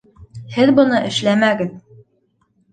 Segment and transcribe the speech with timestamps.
[0.55, 1.79] Һеҙ быны эшләмәгеҙ!